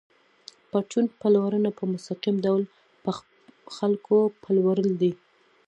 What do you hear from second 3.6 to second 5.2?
خلکو پلورل دي